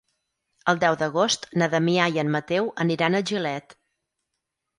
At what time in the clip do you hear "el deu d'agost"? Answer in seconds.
0.71-1.45